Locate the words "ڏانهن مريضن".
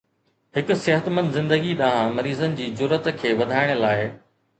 1.81-2.57